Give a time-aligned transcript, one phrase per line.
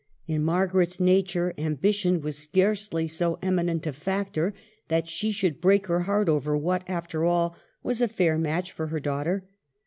[0.25, 4.55] In Margaret's nature ambition was scarcely so emi nent a factor
[4.87, 8.87] that she should break her heart over what, after all, was a fair match for
[8.87, 9.43] her daugh ter.